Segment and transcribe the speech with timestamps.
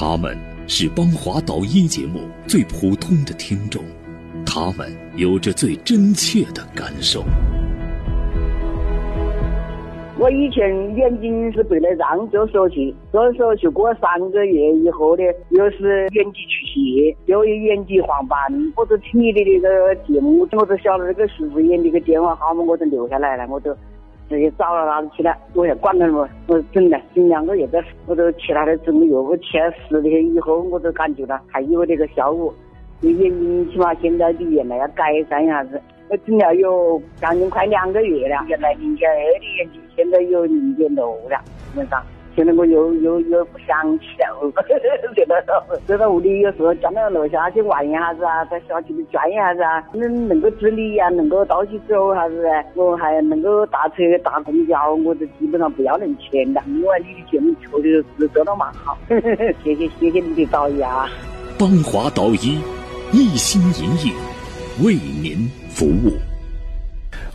[0.00, 3.82] 他们是邦华导医节目最普通的听众，
[4.46, 4.86] 他们
[5.16, 7.24] 有着最真切的感受。
[10.16, 18.38] 我以前眼睛是白内障做手术，做手术过三个月以后呢，又是眼底出血，又有眼底黄斑。
[18.76, 23.76] 我就听你的那个节目，我就晓得那个徐副院那个电话号码，我就留下来了，我就
[24.28, 25.34] 直接找了他去了。
[25.54, 29.20] 我也管他么，我整了整两个月的，我都吃他的中药。
[29.20, 32.54] 我吃了十天以后，我都感觉到还有这个效果，
[33.00, 35.80] 眼睛起码现在比原来要改善一下子。
[36.08, 41.38] 我整了有将近快两个月了，原来零点二的眼睛，现在有零点六了，
[41.72, 42.02] 基本上。
[42.38, 44.52] 现在我又又又不想去了，
[45.16, 45.34] 这个
[45.88, 52.46] 这个屋里有时候叫到楼下去玩一下子啊，在小区里转一下子啊，能能够自理呀，能够到处走啥子，
[52.76, 56.62] 我还能够打车打公交，我就基本上不要人钱的。
[56.66, 58.96] 另外，你的节目确实是做得蛮好，
[59.64, 61.08] 谢谢谢谢你的导医啊。
[61.58, 62.60] 邦华导医，
[63.12, 64.12] 一心一意
[64.84, 65.50] 为您。
[65.70, 66.10] 服务，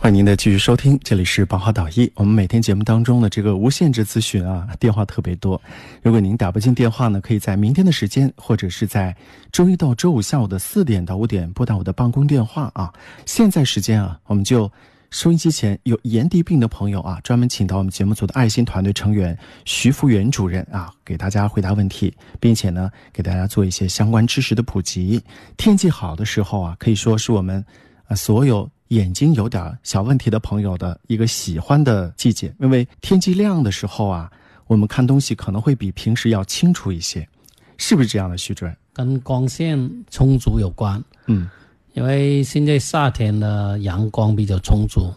[0.04, 2.12] 欢迎您的继续收听，这里是宝华导医。
[2.14, 5.58] 我们每天节目当中的这个无限制咨询啊，电话特别多。
[6.02, 9.16] 如果您打不进电话呢，可以在明天的时间，或者是在
[9.50, 12.92] 周一到周五下午的四点到五点拨打我的办公电话啊。
[13.24, 14.70] 现在时间啊，我们就
[15.08, 25.18] 收音机前有眼底病的朋友啊，专门请到我们节目组的爱心团队成员徐福元主任啊，给大家回答问题，并且呢，给大家做一些相关知识的普及。
[25.56, 27.64] 天气好的时候啊，可以说是我们。
[28.06, 34.30] 啊，所有眼睛有点小问题的朋友的一个喜欢的季节，因为天气亮的时候啊，
[34.66, 37.28] 我们看东西可能会比平时要清楚一些，
[37.76, 38.74] 是不是这样的，徐主任？
[38.92, 41.02] 跟光线充足有关。
[41.26, 41.50] 嗯，
[41.94, 45.12] 因为现在夏天的阳光比较充足。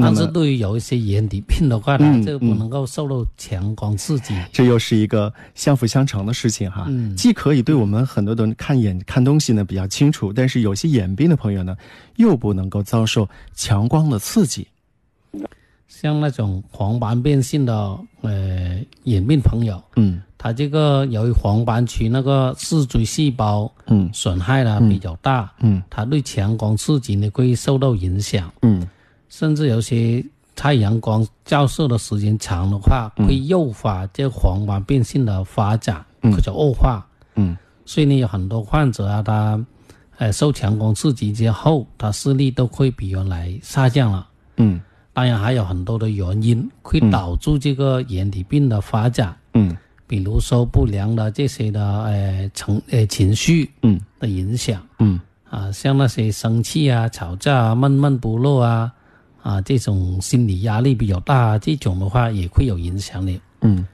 [0.00, 4.34] 但是对于有一些眼底病的话呢，就不能够受到强光刺激。
[4.52, 6.86] 这又是一个相辅相成的事情哈。
[6.88, 11.76] 嗯，既可以对我们很多的看眼看东西呢比较清楚，但是有些眼病的朋友呢，
[12.16, 14.66] 又不能够遭受强光的刺激。
[15.86, 28.88] 像那种黄斑变性的呃眼病朋友，嗯，他这个由于黄斑区那个视锥细胞嗯损害呢比较大，嗯，他对强光刺激呢会受到影响，嗯。
[29.30, 30.22] 甚至有些
[30.54, 37.06] 太阳光照射的时间长的话，会诱发这黄斑变性的发展或者恶化。
[37.36, 39.64] 嗯，所以呢，有很多患者啊，他，
[40.18, 44.28] 呃，受强光刺激之后，他视力都会比原来下降了。
[44.56, 44.78] 嗯，
[45.14, 49.34] 当然还有很多的原因会导致这个眼底病的发展。
[49.54, 49.74] 嗯，
[50.06, 54.82] 比如说不良的这些的呃情呃情绪嗯的影响。
[54.98, 58.92] 嗯，啊，像那些生气啊、吵架啊、闷闷不乐啊。
[59.42, 63.32] 啊，这种心理压力比较大，这种的话也会有影响的。
[63.62, 63.86] 嗯，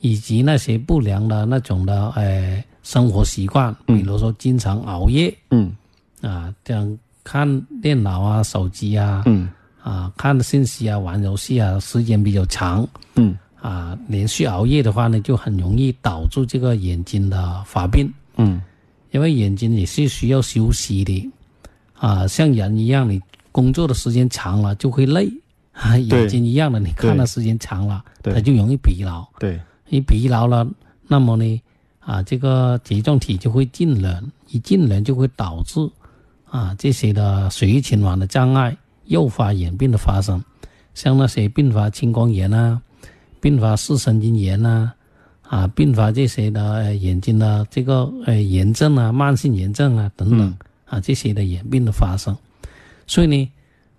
[0.00, 5.72] 以及那些不良的那种的，呃，生活习惯，比如说经常熬夜，嗯，
[6.20, 9.48] 啊，这样看电脑啊、手机啊，嗯，
[9.82, 18.12] 啊，看信息啊、玩游戏啊，时间比较长，嗯，啊，连续熬夜的话呢，就很容易导致这个眼睛的发病。
[18.36, 18.60] 嗯，
[19.12, 21.30] 因为眼睛也是需要休息的，
[21.94, 23.22] 啊，像人一样，你。
[23.58, 25.28] 工作的时间长了就会累，
[25.72, 29.26] 啊，眼睛一样的，你看的时间长了，它就容易疲劳。
[29.40, 30.64] 对，一疲劳了，
[31.08, 31.60] 那么呢，
[31.98, 35.80] 啊，这个睫状体就会痉挛，一痉挛就会导致
[36.48, 38.76] 啊这些的血液循环的障碍，
[39.06, 40.40] 诱发眼病的发生，
[40.94, 42.80] 像那些并发青光眼啊，
[43.40, 44.94] 并发视神经炎啊，
[45.42, 52.36] 啊，并发这些的眼睛的这个呃炎症啊，慢性炎症啊等等啊这些的眼病的发生。
[53.08, 53.50] 所以呢，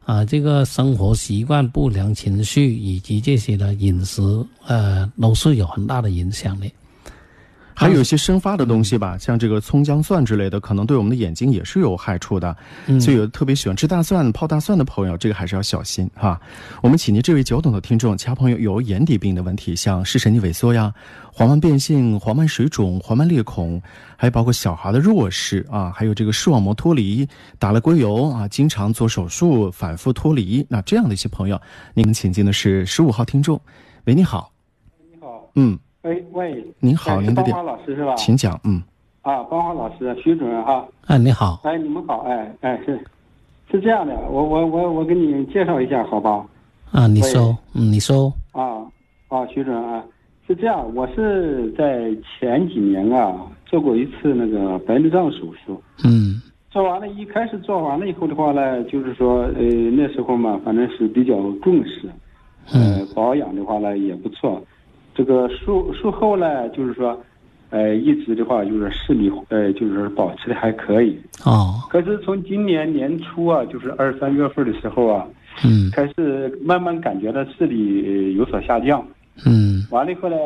[0.06, 4.22] 啊，这个生活习惯不良、情绪以及这些的饮食，
[4.66, 6.72] 呃，都是有很大的影响的。
[7.80, 12.54] 还有一些生发的东西吧，像这个葱姜蒜之类的，可能对我们的眼睛也是有害处的。
[13.00, 16.38] 所以有特别喜欢吃大蒜、泡大蒜的朋友，这个还是要小心哈。
[16.84, 20.94] 我们请您这位久等的听众，其他朋友有眼底病的问题，像视神经萎缩呀、
[21.32, 23.82] 黄斑变性、黄斑水肿、黄斑裂孔，
[24.18, 27.26] 还有包括小孩的弱视啊，还有这个视网膜脱离、
[27.58, 31.58] 打了硅油啊，经常做手术、反复脱离，那这样的一些朋友，
[31.94, 33.62] 您请进的是十五号听众，
[34.04, 34.52] 喂，你好。
[35.10, 35.50] 你好。
[35.56, 35.80] 嗯。
[36.10, 38.16] 喂喂，您好，您的电话老师是吧？
[38.16, 38.82] 请讲，嗯。
[39.22, 40.84] 啊，邦华老师，徐主任哈。
[41.06, 41.60] 哎，你好。
[41.64, 43.00] 哎，你们好，哎哎是，
[43.70, 46.44] 是这样的，我我我我给你介绍一下，好吧？
[46.92, 48.34] 啊，你说，嗯，你说。
[48.54, 48.82] 啊
[49.28, 50.04] 啊，徐主任啊，
[50.48, 52.10] 是这样，我是在
[52.40, 55.80] 前几年啊做过一次那个白内障手术。
[56.04, 56.42] 嗯。
[56.72, 59.62] 做完了，一开始做完了以后的话呢，就是说，呃，
[59.92, 62.10] 那时候嘛，反正是比较重视，
[62.72, 64.60] 呃，保养的话呢也不错。
[65.20, 67.22] 这个术术后呢，就是说，
[67.72, 71.20] 呃，一直的话就是视力，呃，就是保持的还可以。
[71.44, 71.76] 哦。
[71.90, 75.28] 可是从今年年初啊，就是二三月份的时候啊，
[75.66, 79.06] 嗯，开始慢慢感觉到视力有所下降。
[79.46, 79.84] 嗯。
[79.92, 80.38] 完了以后呢，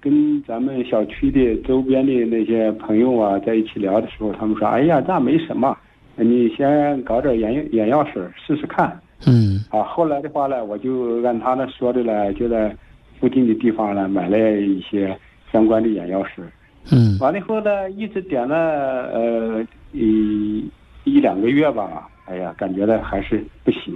[0.00, 5.78] 跟咱们小区的周边的那些朋友啊在一起聊的时候，他们说：“哎呀，那没什么，
[6.16, 8.98] 你先搞点眼眼药水试试看。”
[9.28, 9.62] 嗯。
[9.70, 12.74] 啊，后来的话呢，我就按他那说的呢，就在
[13.22, 15.16] 附近的地方呢买了一些。
[15.52, 16.42] 相关的眼药水，
[16.90, 18.56] 嗯，完了以后呢，一直点了
[19.12, 20.64] 呃一
[21.04, 23.94] 一两个月吧，哎呀，感觉呢还是不行，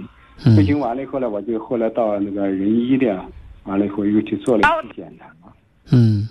[0.55, 0.79] 不行。
[0.79, 3.19] 完了以后呢，我就后来到那个仁医的，
[3.63, 5.25] 完了以后又去做了一次检查。
[5.91, 6.29] 嗯，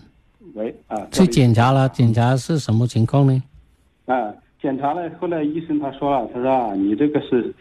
[0.54, 3.42] 喂啊，去检查了，检查是什么情况呢？
[4.04, 4.32] 啊，
[4.62, 7.52] 检查了，后来医生他说了，他说啊，你这个是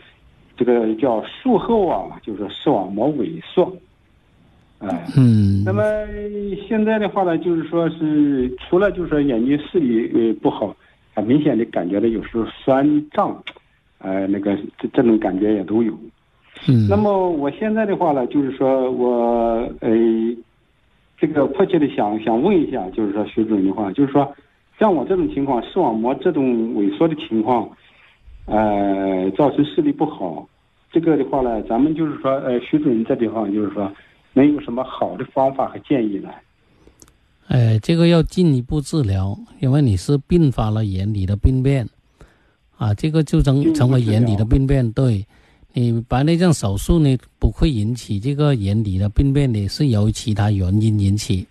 [0.56, 3.76] 这个叫术后啊，就是视网膜萎缩。
[4.88, 5.82] 哎，嗯，那么
[6.68, 10.76] 现在的话呢，就是说是除了就是说眼睛视力呃不好，
[11.16, 13.42] 很明显的感觉到有时候酸胀，
[14.00, 15.94] 呃，那个这这种感觉也都有。
[16.68, 19.90] 嗯，那么我现在的话呢，就是说我呃，
[21.18, 24.32] 这个迫切的想想问一下，就是说徐主任的话，就是说
[24.78, 27.68] 像我这种情况，视网膜这种萎缩的情况，
[28.46, 30.48] 呃，造成视力不好，
[30.92, 33.92] 这个的话呢，咱们就是说呃，徐主任这地方就是说。
[34.36, 36.30] 能有什么好的方法和建议呢？
[37.48, 41.88] 哎，这个要进一步治疗，因为你是并发了眼底的病变，
[42.76, 44.92] 啊，这个就成成为眼底的病变。
[44.92, 45.26] 对，
[45.72, 51.48] 你白内障手术呢不会引起这个眼底的病变的，是由其他原因引起。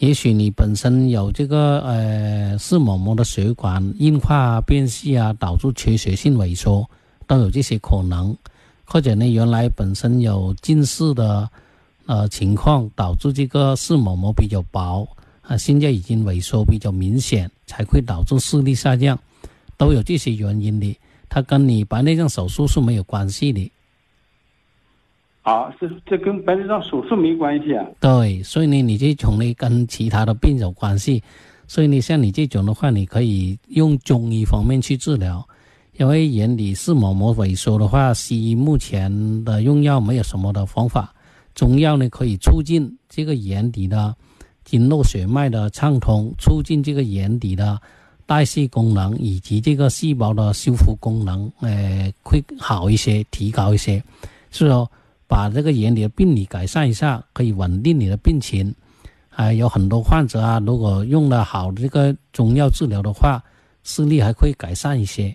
[0.00, 6.84] 也许你本身有这个呃视网膜的血管硬化变细啊，导致缺血性萎缩，
[7.26, 8.36] 都有这些可能。
[8.84, 11.48] 或者呢，原来本身有近视的。
[12.06, 15.06] 呃，情况导致这个视网膜比较薄
[15.40, 19.18] 啊，现在已经萎缩比较明显，才会导致视力下降，
[19.76, 20.98] 都有这些原因的。
[21.28, 23.70] 它跟你白内障手术是没有关系的。
[25.42, 27.86] 啊，这这跟白内障手术没关系啊？
[27.98, 31.22] 对，所以呢，你这种呢跟其他的病有关系。
[31.66, 35.44] 所以呢，像你这种的话，你可以用中医方面去治疗，
[35.96, 41.14] 因为眼底视网膜萎缩的话，西医目前的用药没有什么的方法。
[41.54, 44.14] 中药呢，可以促进这个眼底的
[44.64, 47.78] 经络血脉的畅通，促进这个眼底的
[48.26, 54.02] 代谢功能以及这个细胞的修复功能，呃，会好一些，提高一些。
[54.50, 54.90] 是说，
[55.26, 58.74] 把这个眼底的病理改善一下，可以稳定你的病情。
[59.28, 63.42] 还有很多患者啊，如果用了好这个中药治疗的话，
[63.82, 65.34] 视力还会改善一些。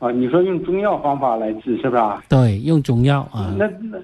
[0.00, 2.02] 啊，你说用中药方法来治是不是？
[2.28, 3.54] 对，用中药啊。
[3.58, 3.98] 那那。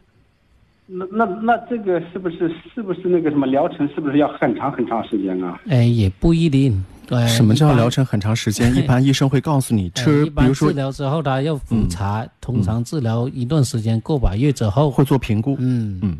[0.92, 5.60] 那那那这个是不是是不是那个什么疗程是不是要很长很长时间啊？
[5.69, 6.84] 哎，也不一定。
[7.06, 8.75] 对，什么叫疗程很长时间？
[8.75, 15.56] 一般医生会告诉你吃，比如说治疗之后他要复查，通常治疗一段时间，个把月之后会做评估。
[15.60, 16.19] 嗯嗯。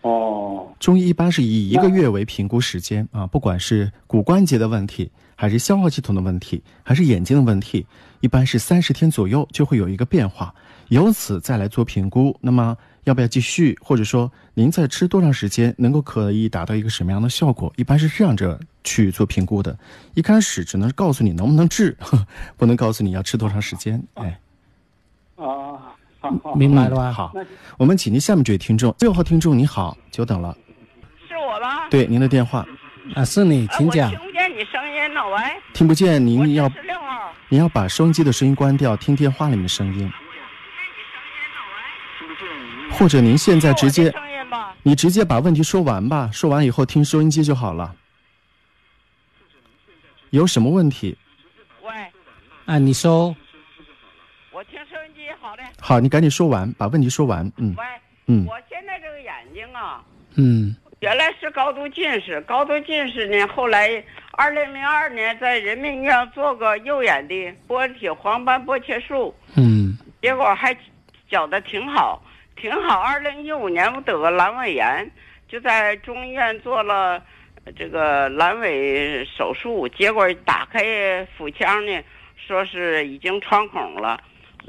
[0.00, 7.84] 哦，中医一般是以一个月为评估时间啊，不管是骨关节的问题，还是消化系统的问题，还是眼睛的问题，
[8.20, 10.54] 一般是三十天左右就会有一个变化，
[10.88, 12.34] 由此再来做评估。
[12.40, 12.74] 那么。
[13.08, 13.74] 要不要继续？
[13.80, 17.72] 或者说，您在吃多长时间能够可以达到一个什么样的效果？
[17.76, 19.74] 一般是这样着去做评估的。
[20.12, 21.96] 一开始只能告诉你能不能治，
[22.58, 24.02] 不能告诉你要吃多长时间。
[24.14, 24.38] 哎，
[25.36, 25.96] 啊，
[26.54, 27.10] 明白了吧？
[27.10, 27.32] 好，
[27.78, 30.54] 我们请您下面这位听众，六号听众你好，久等了。
[31.26, 31.88] 是我吗？
[31.88, 32.66] 对，您的电话
[33.14, 34.10] 啊，是你，请讲。
[34.10, 35.42] 听不见你声音呢，喂。
[35.72, 37.32] 听不见，您要十六号。
[37.48, 40.10] 您要把收音机的声音关掉，听电话里面的声音。
[42.90, 44.12] 或者您现在直接，
[44.82, 47.94] 你直接把问题说完吧，说完以后听收音机就好了。
[50.30, 51.16] 有什么问题？
[51.82, 51.90] 喂，
[52.66, 53.34] 啊，你说。
[54.52, 55.62] 我听收音机，好的。
[55.80, 57.50] 好，你赶紧说完，把问题说完。
[57.56, 57.74] 嗯。
[57.78, 57.84] 喂。
[58.26, 58.44] 嗯。
[58.46, 60.02] 我现在这个眼睛啊。
[60.34, 60.76] 嗯。
[61.00, 67.34] 原来是高度近视，高度近视呢，后来二零零二年在人民医院做个右眼的
[67.68, 69.34] 玻体黄斑剥切术。
[69.54, 69.96] 嗯。
[70.20, 70.76] 结果还
[71.28, 72.20] 觉得挺好。
[72.60, 73.00] 挺好。
[73.00, 75.10] 二零一五年我得个阑尾炎，
[75.48, 77.22] 就在中医院做了
[77.76, 82.02] 这个阑尾手术，结果打开腹腔呢，
[82.36, 84.20] 说是已经穿孔了，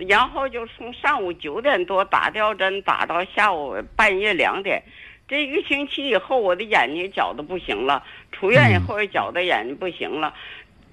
[0.08, 4.82] 然后就从上午九点多打吊针，打到下午半夜两点。
[5.28, 8.04] 这一个星期以后，我的眼睛觉得不行了。
[8.32, 10.34] 出院以后觉得眼睛不行了，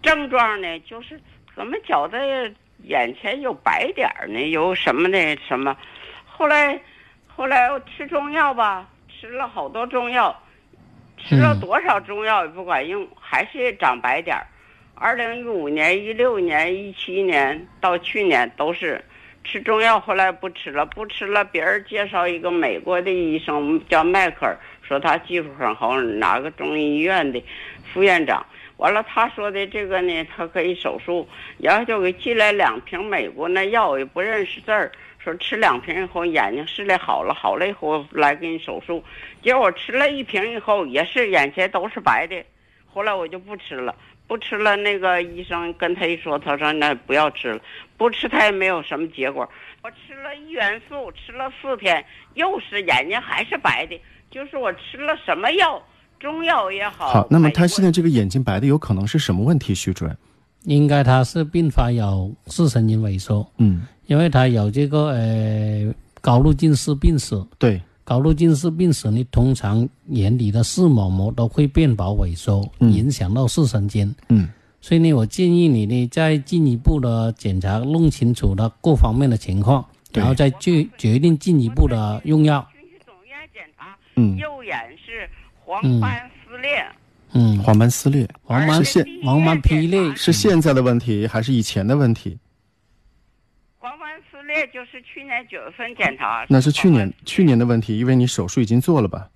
[0.02, 1.20] 症状呢就是
[1.54, 2.50] 怎么觉得
[2.84, 4.40] 眼前有白点呢？
[4.50, 5.18] 有什么呢？
[5.46, 5.76] 什么？
[6.38, 6.78] 后来，
[7.26, 10.38] 后来我吃中药吧，吃了好多中药，
[11.16, 14.46] 吃了多少中药也不管用，还是长白点儿。
[14.94, 19.02] 二零一五年、一六年、一七年到去年都是
[19.44, 21.42] 吃中药，后来不吃了，不吃了。
[21.42, 27.42] 别人介绍一个美国的医生叫迈克尔，说他技术很好，哪个中医院的
[27.94, 28.44] 副院长。
[28.76, 31.26] 完了，他说的这个呢，他可以手术，
[31.56, 34.92] 然后就给寄来两瓶美国那药，也不认识字儿，
[35.26, 39.02] 说吃两瓶以后眼睛视力好了，好了以后来给你手术。
[39.42, 42.36] 结果吃了一瓶以后，也是眼前都是白的。
[42.86, 43.92] 后来我就不吃了。
[44.28, 47.60] 不吃了，那个医生跟他一说，他说那不要吃了，
[47.96, 49.48] 不吃他也没有什么结果。
[49.82, 52.04] 我吃了一元素，吃了四天，
[52.34, 55.80] 又是眼睛还是白的，就是我吃了什么药，
[56.18, 57.08] 中药也好。
[57.08, 59.72] 好，那么他现在这个眼睛白的，有可能是什么问题？
[59.74, 60.16] 徐主任，
[60.66, 63.46] 应该他是并发有视神经萎缩。
[63.56, 67.34] 嗯，因为他有这个呃高度近视病史。
[67.58, 67.80] 对。
[68.04, 74.14] 高度近视病史，呢通常眼底的视网膜都会变薄萎缩，影响到视神经。
[74.28, 74.48] 嗯，
[74.80, 82.64] 所以呢，我建议你呢，再进一步的检查，弄清楚的各方面的情况，然后再决决定进一步的用药。
[82.80, 83.96] 去总医院检查。
[84.14, 84.36] 嗯。
[84.36, 84.72] 右眼
[85.04, 85.28] 是
[85.64, 86.78] 黄斑撕裂。
[86.78, 86.94] 嗯，
[87.62, 88.28] 黄斑撕裂。
[88.42, 92.38] 黄斑现黄斑劈裂是现在的问题还是以前的问题？
[93.78, 99.28] 黄斑撕裂就是去年九月份检查，那是去年去年的问题，因为你手术已经做了吧？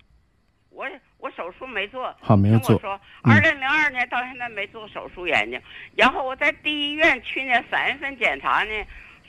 [0.69, 0.85] 我
[1.19, 2.79] 我手术没做，好没有做。
[2.79, 5.61] 说二零零二年到现在没做手术眼睛，
[5.95, 8.71] 然后我在第一医院去年三月份检查呢，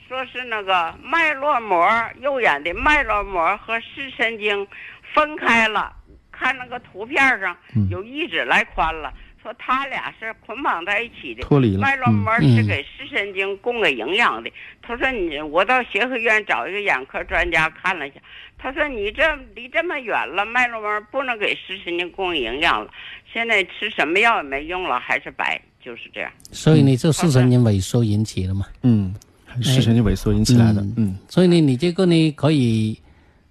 [0.07, 1.87] 说是那个脉络膜
[2.21, 4.67] 右眼的脉络膜和视神经
[5.13, 5.95] 分开了，
[6.37, 7.55] 看那个图片上
[7.89, 9.13] 有一指来宽了。
[9.41, 11.81] 说他俩是捆绑在一起的，脱离了。
[11.81, 14.49] 脉络膜是给视神经供给营养的。
[14.81, 18.21] 他说你，我到协和医院找一个眼科专家看了一下，
[18.57, 19.21] 他说你这
[19.53, 22.89] 离这么远了，脉络膜不能给视神经供营养了。
[23.33, 26.31] 现在吃什么药也没用了，还是白，就是这样。
[26.53, 28.65] 所以你这视神经萎缩引起的嘛？
[28.83, 29.13] 嗯，
[29.61, 30.81] 视神经萎缩引起来的。
[30.95, 32.97] 嗯，所以呢，你这个呢可以，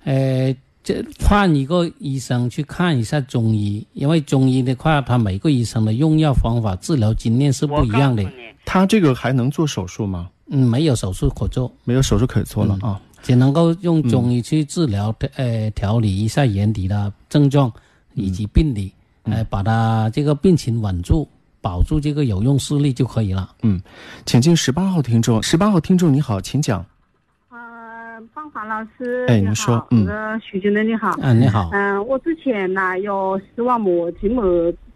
[0.04, 0.56] 呃。
[0.84, 8.24] 这换一个医生去看一下中医，因为中医的话，他每个医生的用药方法、治疗经验是不一样的。
[8.64, 10.28] 他这个还能做手术吗？
[10.48, 17.72] 嗯，没有手术可做，没有手术可做了啊，只能够用中医去治疗，呃，调理一下眼底的症状
[18.14, 21.26] 以及病理，呃，把他这个病情稳住，
[21.60, 23.50] 保住这个有用视力就可以了。
[23.62, 23.80] 嗯，
[24.26, 26.84] 请进十八号听众，十八号听众你好，请讲。
[28.52, 34.44] 芳华老师，哎，你说，那个徐主任你好，嗯，你好，嗯，我之前呢有视网膜筋膜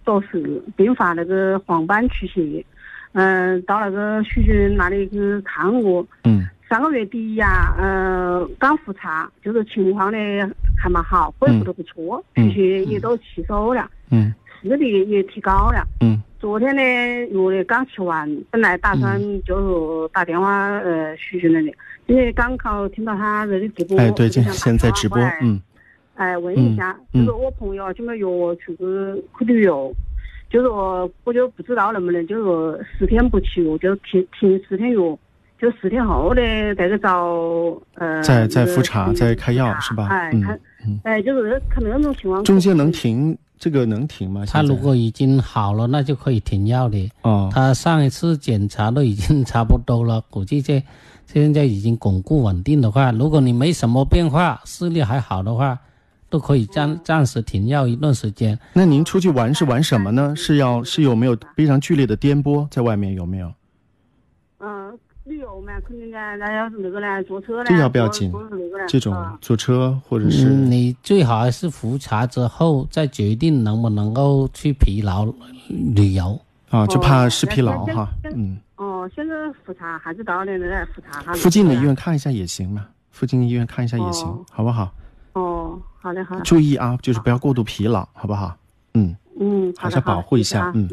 [0.04, 2.64] 堵塞，并发那个黄斑出血，
[3.12, 10.18] 嗯，到那个徐主任那里去看过，嗯，上个月底呀，嗯，刚复查，就是情况呢
[10.78, 14.34] 还蛮好，恢复的不错，出血也都吸收了，嗯，
[14.68, 16.20] 视力也提高了，嗯。
[16.38, 16.82] 昨天呢，
[17.32, 21.72] 药呢刚吃完，本来打算就是打电话呃徐主任的，
[22.06, 25.58] 因为刚好听到他这里直播，哎对，现在直播，嗯，
[26.14, 29.92] 哎问一下，就是我朋友就没药去个去旅游，
[30.50, 35.18] 就说我就不知道能不能就说十天不吃药，就停停十天药，
[35.58, 36.42] 就十天后呢
[36.74, 37.34] 再去找
[37.94, 40.06] 呃再再复查再开药是吧？
[40.10, 40.60] 哎看，
[41.02, 43.36] 哎就是看那种情况，中间能停。
[43.58, 44.44] 这个能停吗？
[44.46, 47.10] 他如果已经好了，那就可以停药的。
[47.22, 50.82] 哦，他上一次检查都已经差不多了， 估计这
[51.26, 55.78] 现在已经巩固稳定的话，如果你没什么变化，视力还好的话，
[56.28, 58.58] 都可以暂暂时停药一段时间。
[58.72, 60.34] 那您出去玩是玩什么呢？
[60.36, 63.52] 是要是有没有非常剧烈的颠簸在外面有没有？
[65.26, 65.30] 嗯。
[65.30, 68.32] 旅游嘛，肯定的，那要是那个呢，坐车呢，这要不要紧？
[68.88, 75.26] 这种坐车或者是你最好还是复查之后再决定能不能够去疲劳
[75.96, 76.40] 旅游
[76.70, 78.08] 啊，就怕是疲劳哈。
[78.34, 78.56] 嗯。
[78.76, 81.32] 哦，现在复查还是到那来复查哈。
[81.34, 84.92] 附近的医院看一下也行嘛，附近的医院看一下也行，好不好？
[85.32, 86.38] 哦，好的好。
[86.40, 88.56] 注意啊，就是不要过度疲劳，好不好？
[88.94, 89.16] 嗯。
[89.40, 90.88] 嗯，还是要保护一下，嗯。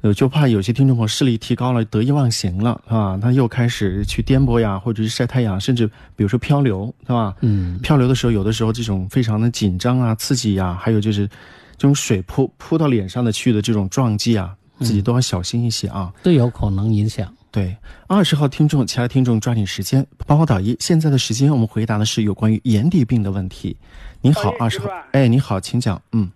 [0.00, 3.18] 呃，就怕有些听众朋友视力提高了，得意忘形了，是吧？
[3.22, 7.34] 他又开始去颠簸呀，或者是晒太阳，甚至比如说漂流，是吧？
[7.40, 17.32] 嗯，漂流的时候，有的时候这种非常的紧张啊、刺激呀，还有就是这种水扑扑到脸上的去的这种撞击啊，自己都要小心一些啊，都有可能影响。
[17.50, 17.74] 对，
[18.06, 20.76] 二十号听众，其他听众抓紧时间帮我导一。
[20.80, 23.74] 现在的时间，我们回答的是有关于眼底病的问题。
[24.20, 25.98] 你好，二十号，哎，你好，请讲。
[26.12, 26.30] 嗯，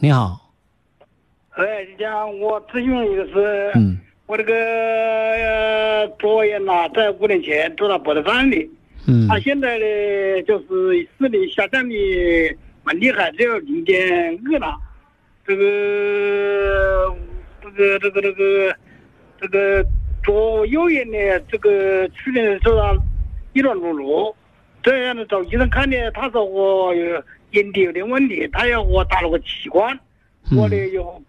[0.00, 0.38] 你好。
[1.50, 3.72] 哎，你讲我咨询一个是，
[4.26, 8.56] 我这个左眼呐，在五年前做了玻璃翻的，
[9.08, 14.78] 嗯，他现在呢就是视力下降的蛮厉害，只有零点二了，
[15.44, 17.16] 这个
[17.60, 18.76] 这个这个这个
[19.40, 19.84] 这个
[20.22, 22.96] 左右眼的这个去年做了
[23.52, 24.32] 一段路路，
[24.80, 27.24] 这样的找医生看的，他说我有眼
[27.72, 29.98] 底有点问题，他要我打了个激光，
[30.56, 31.22] 我呢又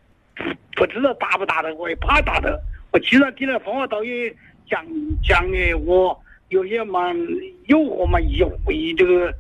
[0.76, 2.60] 不知道打不打的，我也怕打的。
[2.92, 4.34] 我经常听了方法导演
[4.70, 4.84] 讲
[5.24, 6.18] 讲的，我
[6.50, 7.16] 有些蛮
[7.68, 9.34] 诱惑嘛，疑疑这个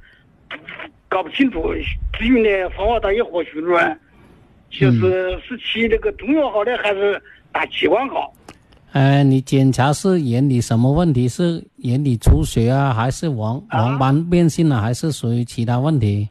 [1.07, 1.73] 搞不清楚。
[2.13, 3.95] 至于呢，方法导演何许呢？
[4.69, 7.19] 就是是吃这个中药好呢，还是
[7.51, 8.31] 打激光好？
[8.91, 11.27] 呃，你检查是眼底什么问题？
[11.27, 16.29] 是眼底出血啊，还是黄黄斑变性了，还是属于其他问题？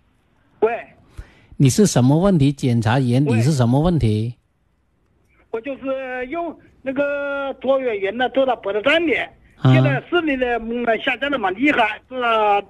[1.59, 2.53] 喂，你是什么问题？
[2.53, 4.35] 检查眼底是什么问题？
[5.51, 6.57] 我就是用。
[6.81, 9.13] 那个左眼原来走到白内障的，
[9.75, 12.63] 现在视力呢猛然下降的蛮厉害，是啊。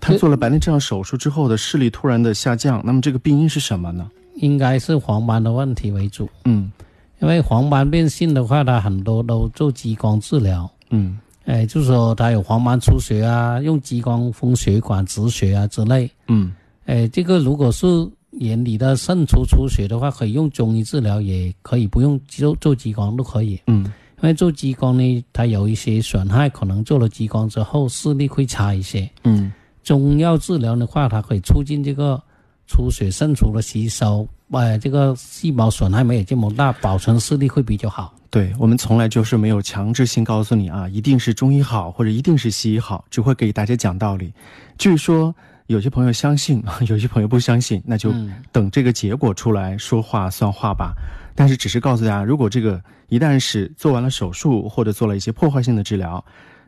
[0.00, 4.08] 他做了白内障手术之后的视力突然的下降，那么这个病因是什么呢？
[4.36, 6.30] 应该是黄斑的问题为主。
[6.44, 6.70] 嗯，
[7.18, 10.70] 因为黄斑变性的话，它很多都做激光治疗。
[10.90, 11.18] 嗯，
[11.50, 16.10] 哎，就是说他有黄斑出血啊，用激光封血管止血啊之类。
[16.28, 16.52] 嗯，
[16.86, 17.86] 哎，这个如果是。
[18.34, 23.60] 眼底的渗出出血的话，可以用中医治疗，也可以不用做做激光都可以。
[23.66, 23.84] 嗯，
[24.22, 29.10] 因为做激光呢，它有一些损害，可能做了激光之后视力会差一些。
[29.24, 29.52] 嗯，
[29.82, 32.22] 中药治疗的话，它可以促进这个
[32.68, 38.14] 出血渗出的吸收，哎，这个细胞损害没有这么大，保存视力会比较好。
[38.30, 44.32] 对我们从来就是没有强制性告诉你啊，一定是中医好或者一定是西医好，只会给大家讲道理。
[44.78, 45.34] 据说。
[45.66, 48.12] 有些朋友相信， 有些朋友不相信，那就
[48.50, 50.92] 等这个结果出来说话算话吧。
[51.36, 56.24] 但是只是告诉大家，如果这个一旦是做完了手术或者做了一些破坏性的治疗，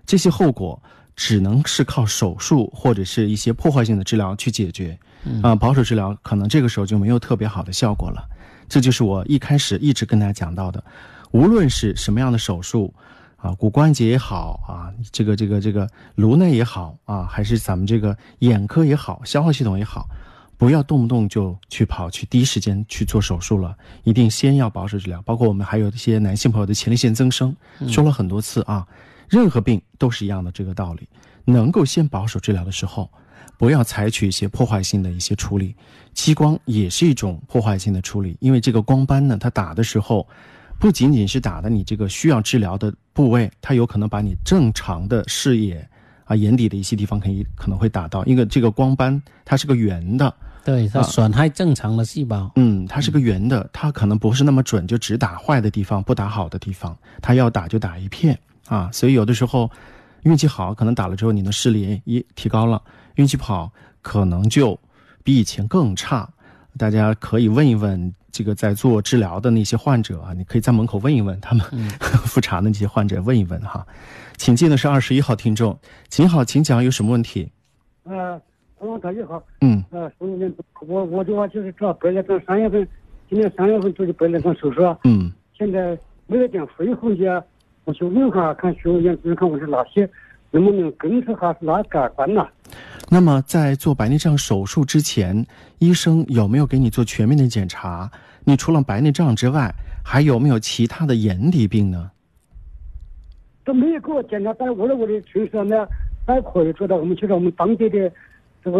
[0.06, 0.80] 这些后果
[1.16, 4.96] 只能是靠手术或者是一些破坏性的治疗去解决。
[5.42, 8.28] 啊，保守治疗可能这个时候就没有特别好的效果了。
[8.68, 10.82] 这就是我一开始一直跟大家讲到的，
[11.30, 12.92] 无论是什么样的手术。
[13.42, 20.06] 啊，骨关节也好啊，这个这个这个颅内也好啊，还是咱们这个眼科也好，消化系统也好，
[20.56, 25.20] 不要动不动就去跑去第一时间去做手术了，一定先要保守治疗。
[25.22, 27.52] 包括我们还有一些男性朋友的前列腺增生，
[27.88, 28.86] 说了很多次啊，
[29.28, 31.08] 任何病都是一样的这个道理，
[31.44, 33.10] 能够先保守治疗的时候，
[33.62, 35.72] 不要采取一些破坏性的一些处理，
[36.12, 40.26] 激光也是一种破坏性的处理，因为这个光斑呢，它打的时候。
[40.80, 45.88] 不仅仅是打的你这个需要治疗的部位，它有可能把你正常的视野
[46.24, 52.50] 啊眼底的一些地方可以可能会打到，因为这个光斑它是个圆的，对它损害正常的细胞。
[52.56, 56.98] 嗯，它是个圆的，它可能不是那么准，就只打坏的地方，不打好的地方。
[57.20, 59.70] 它要打就打一片啊，所以有的时候
[60.22, 62.82] 运气好，可能打了之后你的视力也提高了；
[63.16, 64.78] 运气不好，可能就
[65.22, 66.28] 比以前更差。
[66.78, 68.12] 大家可以问一问。
[68.32, 71.62] 这个在做治疗的那些患者啊，你可以在门口问一问他们
[72.24, 73.86] 复查的那些患者问一问哈。
[74.38, 77.46] 请进的是二十一号听众，请好，请讲有什么问题？
[78.04, 78.40] 呃，
[78.78, 79.42] 我大家好。
[79.60, 79.84] 嗯。
[79.90, 80.10] 呃，
[80.86, 82.88] 我我的话就是这白内障三月份，
[83.28, 84.80] 今年三月份做的白内障手术。
[85.04, 85.30] 嗯。
[85.52, 85.94] 现在
[86.26, 87.28] 没有点恢复些，
[87.84, 90.08] 我去问下看学院主任看我是哪些，
[90.50, 92.46] 能不能根治还是哪改观呢？
[93.10, 95.44] 那么在做白内障手术之前，
[95.78, 98.10] 医生有没有给你做全面的检查？
[98.44, 102.10] 你除了白内障之外，还有没有其他的眼底病呢？
[103.64, 105.86] 都没有给我检查，但是我在我的城市呢，
[106.26, 106.96] 还可以做到。
[106.96, 108.10] 我们去到我们当地的
[108.64, 108.78] 这个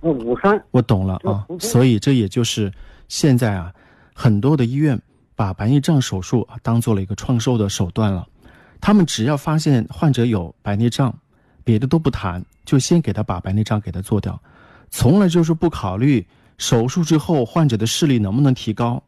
[0.00, 0.62] 呃武汉。
[0.70, 2.72] 我懂了啊，所以这也就是
[3.08, 3.72] 现在啊，
[4.14, 5.00] 很多的医院
[5.34, 8.26] 把白内障手术当做了一个创收的手段了。
[8.80, 11.14] 他们只要发现患者有白内障。
[11.66, 14.38] 别的都不谈，就先给他把白内障给他做掉，
[14.90, 16.22] 从来就是不考虑
[16.58, 19.02] 手术之后患者的视力能不能提高，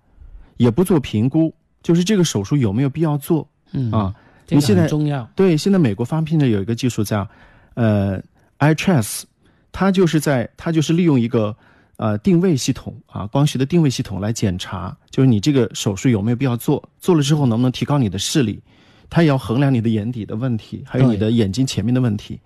[0.56, 3.46] 也不做评估，就是这个手术有没有必要做。
[3.72, 4.14] 嗯啊，
[4.48, 5.28] 你现在重要。
[5.36, 7.28] 对，现在美国发明的有一个技术叫，
[7.74, 8.18] 呃
[8.58, 9.24] Trace，
[9.70, 11.54] 它就是在它就是利用一个
[11.96, 18.62] 呃定位系统啊，光学的定位系统来检查，就是你这个手术有没有必要做，做了之后能不能提高你的视力。
[19.08, 22.40] 他也要衡量你的眼底的问题，还有你的眼睛前面的问题。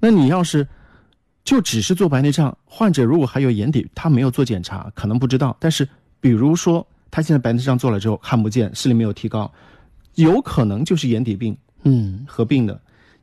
[0.00, 0.66] 那你要是
[1.44, 5.56] 就只是做白内障，患者如果还有眼底，他没有做检查，可能不知道。
[5.60, 5.88] 但是，
[6.20, 9.50] 比如说他现在白内障做了之后看不见，视力没有提高，
[10.16, 12.80] 有可能就是眼底病，嗯，合并的。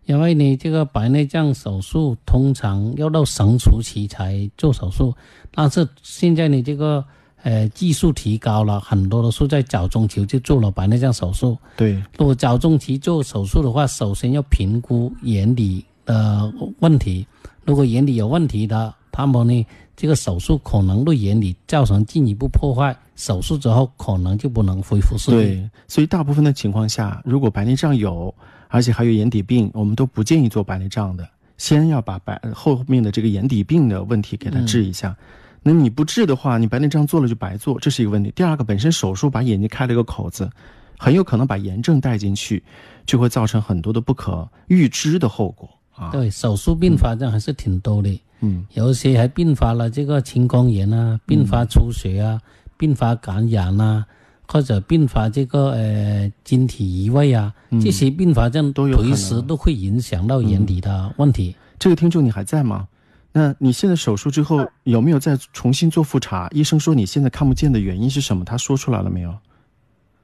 [0.08, 5.14] 因为你这个白内障手术通常要到成熟期才做手术，
[5.52, 7.06] 但是现在你这个。
[7.44, 11.56] 呃，技术提高了很多，都是在早中期就做了白内障手术。
[11.78, 17.26] 对，如果早中期做手术的话，首先要评估眼底的问题。
[17.64, 19.66] 如果眼底有问题的，他们呢，
[19.96, 25.38] 这个手术可能对眼底造成进一步破坏，手术之后可能就不能恢复视力。
[25.38, 28.34] 对，所以大部分的情况下，如果白内障有，
[28.70, 31.28] 而且还有眼底病，我们都不建议做白内障的。
[31.58, 35.16] 先要把白后面的这个眼底病的问题给它治一下。
[35.64, 38.32] 那你不治的话，你白内障做了就白做，这是一个问题。
[38.36, 40.50] 第二个，本身手术把眼睛开了个口子，
[40.98, 42.64] 很有可能把炎症带进去，
[43.06, 46.12] 就会造成很多的不可预知的后果啊。
[46.12, 48.22] 对，手术并发症还是挺多的。
[48.42, 52.40] 嗯，有些还并发了这个青光眼啊，并发出血啊，
[52.78, 54.06] 并发感染啊，
[54.48, 61.56] 或者并发这个呃晶体移位啊，这些并发症都有随时都会影响到眼底的问题。
[61.78, 62.88] 这个听众你还在吗？
[63.34, 66.48] 那你现在手术之后有没有再重新做复查？
[66.52, 68.44] 医生说你现在看不见的原因是什么？
[68.44, 69.38] 他说出来了没有？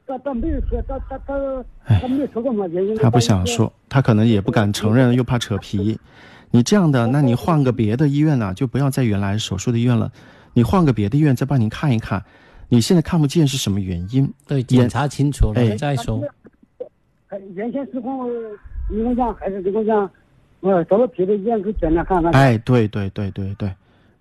[0.07, 1.65] 他他没有说，他他他
[2.01, 2.95] 他没有说过嘛原因。
[2.97, 5.99] 他不想说，他可能也不敢承认，又怕扯皮。
[6.51, 8.53] 你这样的，那你换个别的医院呢？
[8.53, 10.11] 就不要在原来手术的医院了，
[10.53, 12.23] 你换个别的医院再帮您看一看。
[12.73, 14.27] 你现在看不见是什么原因？
[14.47, 16.19] 对，检查清楚了再说。
[17.53, 18.01] 原先是
[19.39, 20.09] 还是这个讲。
[20.61, 22.31] 我找了别的医院去检查看看。
[22.31, 23.71] 哎，对对对对对，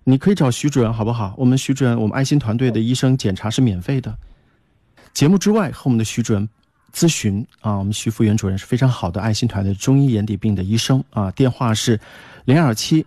[0.03, 1.33] 你可以找徐主任好不好？
[1.35, 4.15] 我们徐主任，我们爱心团队的医生检查是免费的。
[5.13, 6.47] 节目之外和我们的徐主任
[6.93, 11.99] 咨询啊，我们徐福元主任是非常好的爱心团队中医眼底病的医生啊，电话是
[12.45, 13.03] 零二七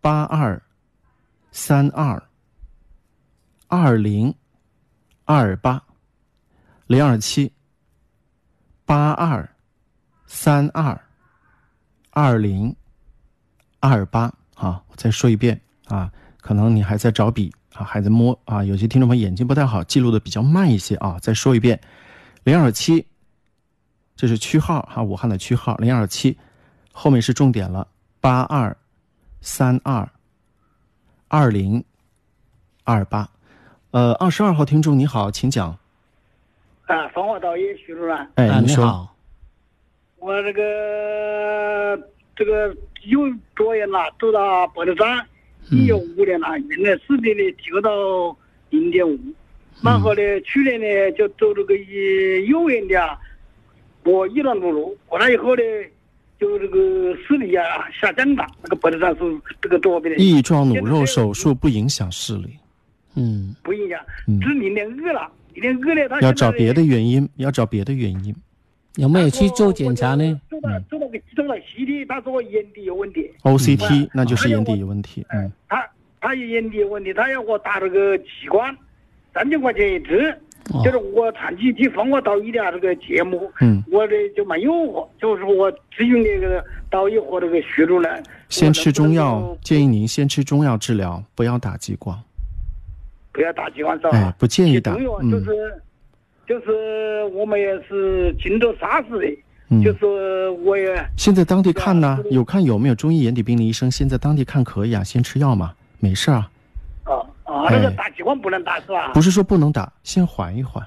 [0.00, 0.60] 八二
[1.52, 2.20] 三二
[3.68, 4.34] 二零
[5.26, 5.82] 二八
[6.86, 7.52] 零二七
[8.86, 9.46] 八二
[10.26, 10.98] 三二。
[12.10, 12.74] 二零
[13.78, 16.10] 二八啊，我再说一遍啊，
[16.40, 21.18] 可能你还在找笔啊，还在摸啊，有些听众朋友眼睛不太好，记录的比较慢一些啊。
[21.20, 21.78] 再说一遍，
[22.42, 23.06] 零二七，
[24.16, 26.38] 这是区号哈，武汉的区号零二七，
[26.90, 27.86] 后面是重点了，
[28.18, 28.74] 八二
[29.42, 30.08] 三二
[31.28, 31.84] 二零
[32.84, 33.28] 二八，
[33.96, 35.70] 呃，二十二号听众你好，请讲。
[36.84, 38.14] 啊，防火导演徐主任。
[38.34, 39.16] 哎，你好。
[40.18, 41.98] 我这个
[42.36, 43.20] 这个有
[43.56, 45.24] 左眼啦，走到白内障，
[45.70, 48.36] 已有五年了，原来视力呢提高到
[48.68, 49.18] 零点五，
[49.82, 53.18] 然后呢，去年呢就走这个右眼的啊，
[54.04, 55.62] 我一段路路过来以后呢，
[56.38, 57.64] 就这个视力啊
[57.98, 60.22] 下降了，那个白内障是这个多边的。
[60.22, 62.58] 翼状弩肉手术不影响视力，
[63.16, 64.00] 嗯，不影响，
[64.40, 68.34] 只零点二了，零点二呢，他要找别的原因，要找别的原因。
[68.96, 70.40] 有没有去做检查呢？
[70.48, 73.30] 做了做了个做了 CT，他说我眼底有问题。
[73.42, 75.26] OCT 那就是眼底有问题。
[75.28, 75.52] 嗯。
[75.68, 75.86] 他
[76.20, 78.74] 他有眼底有问题，他要我打那个激光，
[79.34, 80.34] 三千块钱一支。
[80.82, 88.20] 就是我长期去放我导医的这个节目，嗯，我的就没有，就是我咨询那个导医和这个徐主任。
[88.48, 92.20] 先吃中药，建议您先吃中药治疗，不要打激光。
[93.36, 94.10] 不要打激光是吧？
[94.14, 94.96] 哎，不建议打。
[94.96, 95.82] 就是。
[96.48, 106.48] 就是我们也是经过沙士的，就是我也现在当地看呢，有看有没有中医眼底病的医生，现在当地看可以啊，先吃药嘛，没事啊。
[107.06, 109.10] 哦哦，那个打激光不能打是吧？
[109.12, 110.86] 不是说不能打，先缓一缓。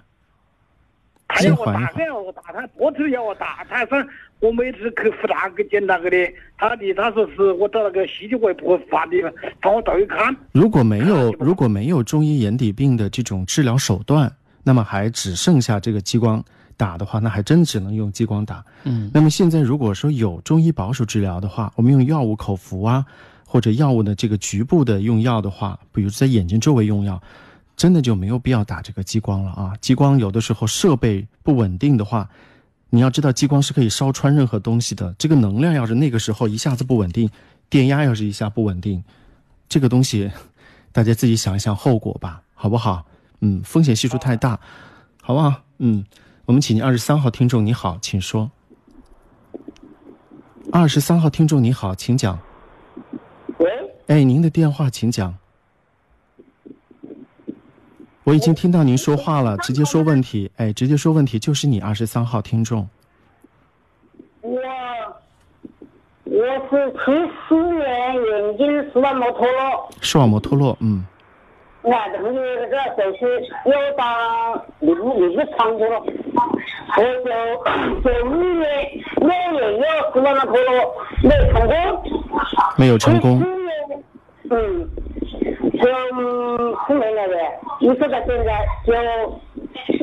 [1.36, 1.94] 先缓一缓。
[1.94, 4.02] 他要我打，他脖子要我打，他说
[4.40, 9.18] 我每次去复查、去检查个的，他的他说是我到那个西医我也不会发的，
[9.62, 10.36] 帮我到一看。
[10.52, 14.32] 如果没有如果没有中医眼底病的这种治疗手段。
[14.62, 16.44] 那么还只剩下这个激光
[16.76, 18.64] 打的话，那还真只能用激光打。
[18.84, 23.04] 嗯，那么现在如果说有中医保守治疗的话，我们用药物口服啊，
[23.48, 27.20] 或者药物的这个局部的用药的话，比如在眼睛周围用药，
[27.78, 29.74] 真的就没有必要打这个激光了啊。
[29.80, 32.30] 激光有的时候设备不稳定的话，
[32.90, 35.14] 你要知道激光是可以烧穿任何东西的。
[35.18, 37.30] 这个能量要是那个时候一下子不稳定，
[37.70, 39.04] 电压要是一下不稳定，
[39.68, 40.32] 这个东西
[40.92, 43.06] 大家自己想一想后果吧，好不好？
[43.42, 44.60] 嗯，风险系数太大，
[45.22, 45.62] 好不好？
[45.78, 46.04] 嗯，
[46.46, 48.52] 我们请您二十三号听众，你好，请说。
[50.72, 52.40] 二十三号听众你好，请讲。
[53.60, 53.70] 喂。
[54.08, 55.36] 哎，您的电话，请讲。
[58.30, 60.52] 我已经听到您说话了，直接说问题。
[60.58, 62.88] 哎，直接说问题，就是你二十三号听众。
[64.42, 64.52] 我
[66.26, 67.06] 我是七
[67.48, 69.90] 四年眼睛视网膜脱落。
[70.00, 71.04] 视网膜脱落，嗯。
[71.82, 73.26] 俺这个那个手术
[73.66, 74.06] 要打
[74.80, 76.00] 另另一个厂子了，
[76.98, 78.64] 我就就五年
[79.22, 80.72] 两年要视网膜脱落，
[81.24, 81.74] 没有成功。
[82.78, 83.44] 没有成功。
[84.52, 84.88] 嗯，
[85.82, 85.84] 就
[86.90, 87.60] 四年了呗。
[87.80, 88.92] 你说到现在，就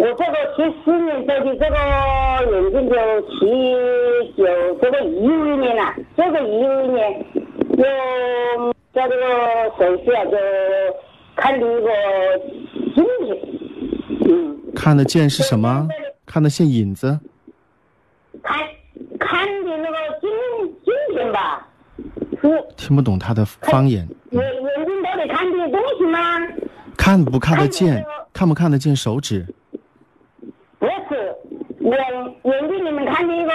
[0.01, 1.77] 我这个七四年做的这个
[2.47, 2.95] 眼睛就
[3.29, 3.37] 七
[4.39, 4.41] 九
[4.81, 7.27] 这个一五年了，这个一五年
[7.77, 7.83] 就。
[8.97, 9.23] 在这个
[9.77, 10.39] 手术啊，就
[11.35, 11.89] 看的一个
[12.95, 13.37] 镜片。
[14.27, 14.59] 嗯。
[14.75, 15.87] 看得见是什么？
[16.25, 17.21] 看得见影子。
[18.43, 18.59] 看
[19.19, 20.31] 看的那个镜
[20.83, 21.69] 镜片吧。
[22.79, 24.09] 听不懂他的方言。
[24.31, 26.41] 眼眼睛到底看的东西吗？
[26.97, 28.05] 看不看得见？
[28.33, 29.47] 看不看得见手指？
[30.79, 31.35] 不是，
[31.81, 31.93] 眼
[32.45, 33.53] 眼睛里面看见一个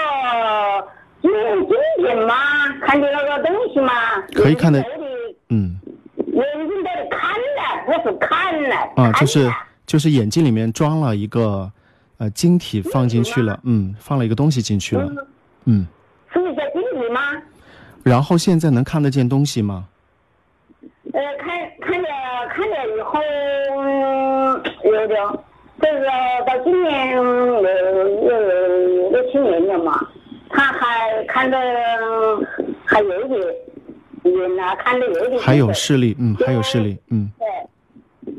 [1.22, 2.36] 镜镜片吗？
[2.82, 3.92] 看见那个东西吗？
[4.34, 4.84] 可以看得。
[5.50, 5.80] 嗯。
[6.16, 8.76] 眼睛在看呢，不是看呢。
[8.96, 9.52] 啊，就是
[9.86, 11.72] 就是眼睛里面装了一个
[12.18, 15.28] 呃晶体放进去了，嗯，放了一个东西进去了，
[15.66, 15.86] 嗯。
[16.34, 17.22] 是一个晶体吗？
[18.04, 19.88] 然后现在能看得见东西吗？
[21.14, 21.48] 呃，看
[21.82, 22.04] 看见
[22.50, 23.20] 看见以后
[24.84, 25.18] 有点，
[25.82, 26.06] 就是
[26.48, 30.00] 到今年六六六七年了嘛，
[30.50, 31.58] 他还看的
[32.86, 33.40] 还有点，
[34.24, 35.40] 原来看的有点。
[35.42, 37.30] 还有视力，嗯，还有视力，嗯。
[37.38, 38.34] 对，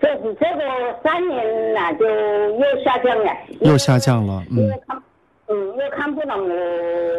[0.00, 0.62] 这是这个
[1.04, 3.32] 三年了，就又下降了。
[3.60, 4.70] 又下降了，嗯。
[5.50, 6.54] 嗯，又看不到了。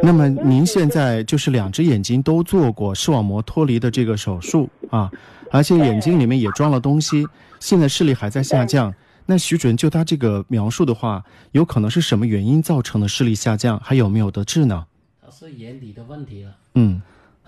[0.03, 5.09] 那么您现在就是两只眼睛都做过视网膜脱离的这个手术啊，
[5.51, 7.27] 而且眼睛里面也装了东西，
[7.59, 8.93] 现在视力还在下降。
[9.25, 13.79] 那徐主任就他这个描述的话，有可能是什么原因造成的视力下降？
[13.83, 14.85] 还有没有得治呢？
[15.21, 16.51] 他是眼底的问题了。
[16.73, 16.99] 嗯，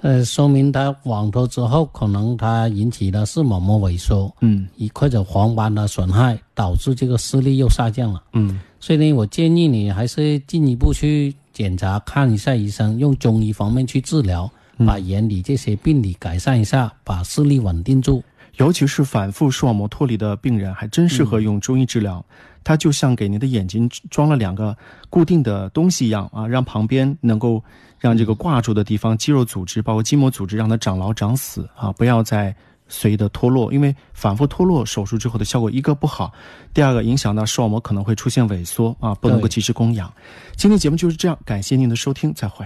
[0.02, 8.24] 呃，说明他网脱之后，可能他引起的视网膜萎缩，嗯，或者黄斑的损害，导致这个视力又下降了。
[8.34, 8.60] 嗯。
[8.80, 14.52] 所以呢，我建议你还是进一步去检查，看一下医生，用中医方面去治疗，
[14.86, 18.24] 把眼里这些病理改善一下，把视力稳定住。
[18.58, 22.24] 尤其是反复视网膜脱离的病人，还真适合用中医治疗。
[22.64, 24.76] 它就像给您的眼睛装了两个
[25.10, 27.64] 固定的东西一样啊，让旁边能够
[28.00, 32.56] 让这个挂住的地方肌肉组织，包括筋膜组织，让它长牢长死啊，不要再。
[32.94, 36.34] 随意的脱落，因为反复脱落，手术之后的效果一个不好，
[36.74, 40.14] 第二个影响到视网膜可能会出现萎缩啊，不能够及时供氧。
[40.58, 42.66] 今天节目就是这样，感谢您的收听，再会。